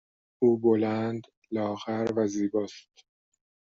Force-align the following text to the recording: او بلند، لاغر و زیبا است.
او 0.43 0.49
بلند، 0.61 1.23
لاغر 1.51 2.07
و 2.17 2.27
زیبا 2.27 2.63
است. 2.63 2.93